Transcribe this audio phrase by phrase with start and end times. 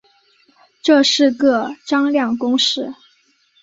[0.81, 2.95] 这是个张量公式。